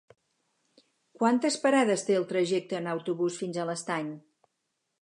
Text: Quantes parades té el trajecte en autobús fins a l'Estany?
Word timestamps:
Quantes 1.19 1.57
parades 1.67 2.07
té 2.09 2.17
el 2.23 2.27
trajecte 2.33 2.79
en 2.81 2.91
autobús 2.95 3.39
fins 3.45 3.63
a 3.67 3.71
l'Estany? 3.73 4.11